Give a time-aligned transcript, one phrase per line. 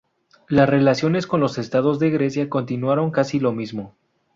[0.49, 3.93] Las relaciones con los Estados de Grecia continuaron casi lo mismo.